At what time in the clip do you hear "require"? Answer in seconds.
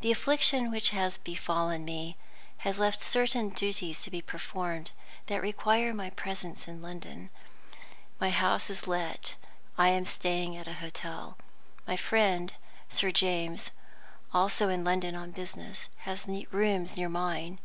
5.42-5.92